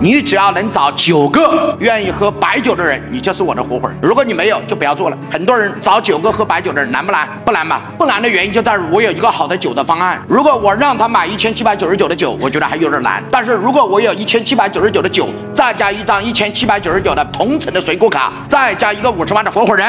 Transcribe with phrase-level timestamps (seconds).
[0.00, 3.98] 你只要能找九个愿意喝白酒的人，你就是我的合伙人。
[4.00, 5.18] 如果你没有，就不要做了。
[5.28, 7.28] 很多人找九个喝白酒的人难不难？
[7.44, 7.82] 不难吧？
[7.98, 10.22] 不难的原因就在于我有一个好的酒的方案。
[10.28, 13.20] 如果我让他买一千七百九十九的酒，我觉得还有点难。
[13.28, 19.84] 但是如果我有一千七百九十九的酒，再加一张一千七百九十九的同城的水果卡，再加一个五十万的合伙人，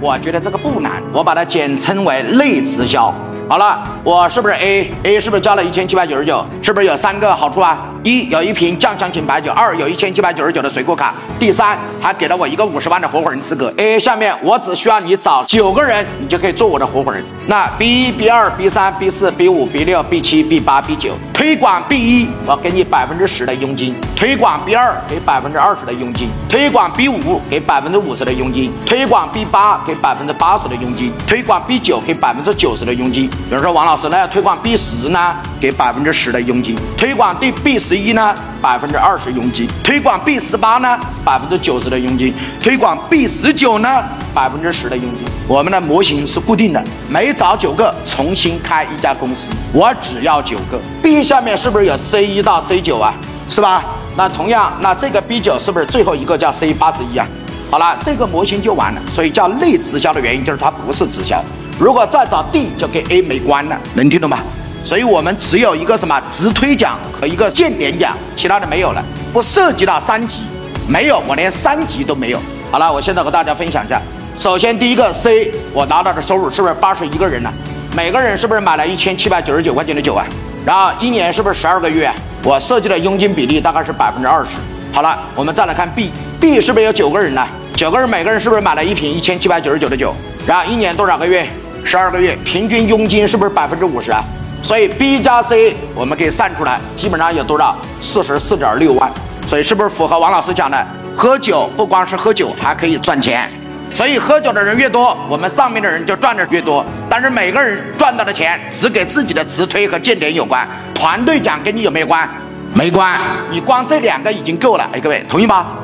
[0.00, 0.92] 我觉得这个不难。
[1.12, 3.12] 我把它简称为类直销。
[3.50, 6.46] 好了，我是不是 A？A 是不是交了一千七百九十九？
[6.62, 7.88] 是不是有三个好处啊？
[8.04, 13.74] 一有一瓶酱香型白酒，二有一千七百九十九的水果卡，第三还给了我一个五十万的合伙人资格。
[13.76, 17.24] A 下面我只需要你找九个人，你就可以做我的合伙人。
[17.48, 27.08] 那 B 一、B 二、B 三、B 四、B 五、B 六、B 七、B 八、B 九，推广 B 一，我给你百分之十的佣金；推广 B 二给百分之二十的佣金；推广 B
[27.08, 33.28] 五给百分之五十的佣金；推广 B 八给百分之八十的佣金；推广 B 九给百分之九十的佣金。
[33.48, 45.24] 比如说王老师，那要推广 B 十呢，给百分之十的佣金；推广对 B 十一呢，百分之二十佣金；推广 B 十八呢，百分之九十的佣金；推广 B 十九呢，百分之十的佣金。
[45.48, 50.78] 我们的模型是固定的，每找九个重新开一家公司，我只要九个。
[51.02, 53.12] B 下面是不是有 C 一到 C 九啊？
[53.48, 53.82] 是吧？
[54.16, 57.26] 那同样，那这个 B 九是不是最后一个叫 C 八十一啊？
[57.70, 59.00] 好了，这个模型就完了。
[59.12, 61.42] 所以叫内直销的原因就是它不是直销。
[61.78, 64.38] 如果再找 D，就跟 A 没关了，能听懂吗？
[64.84, 70.40] 所以我们只有一个什么直推奖和一个荐点奖，其他的没有了，不涉及到三级，
[70.88, 72.38] 没有，我连三级都没有。
[72.72, 74.00] 好了，我现在和大家分享一下。
[74.36, 77.52] 首先第一个 C，我拿到的收入是不是八十一个人呢？
[77.94, 80.26] 每个人是不是买了一千七百九十九块钱的酒啊？
[80.64, 82.10] 然后一年是不是十二个月？
[82.42, 84.50] 我设计的佣金比例大概是百分之二十。
[84.92, 87.46] 好了，我们再来看 B，B 是不是有九个人呢？
[87.80, 90.14] 九个人每个人是不是买了一瓶一千七百九十九的酒？
[90.46, 91.48] 然后一年多少个月？
[91.82, 94.22] 十二个月，平均佣金是不是百分之五十啊？
[94.62, 97.74] 所以 B 加 C 我们可以算出来，基本上有多少？
[98.02, 99.10] 四十四点六万。
[99.46, 100.86] 所以是不是符合王老师讲的？
[101.16, 103.50] 喝酒不光是喝酒，还可以赚钱。
[103.94, 106.84] 所以喝酒的人越多，我们上面的人就赚的越多。
[107.08, 112.28] 但是每个人赚到的钱只给自己的直推和荐点有关，团队奖跟你有没有关？
[112.74, 113.18] 没关。
[113.50, 114.86] 你光这两个已经够了。
[114.92, 115.78] 哎，各位同意吗？